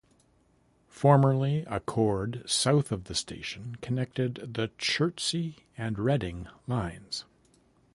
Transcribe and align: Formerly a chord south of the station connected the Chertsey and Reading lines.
Formerly 0.89 1.63
a 1.67 1.79
chord 1.79 2.41
south 2.49 2.91
of 2.91 3.03
the 3.03 3.13
station 3.13 3.75
connected 3.83 4.51
the 4.55 4.71
Chertsey 4.79 5.57
and 5.77 5.99
Reading 5.99 6.47
lines. 6.65 7.25